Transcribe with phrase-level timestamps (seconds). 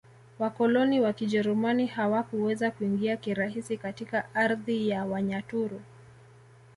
[0.39, 5.81] Wakoloni wa Kijerumani hawakuweza kuingia kirahisi katika ardhi ya Wanyaturu